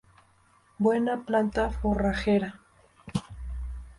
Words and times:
Buena 0.79 1.25
planta 1.27 1.69
forrajera. 1.69 2.59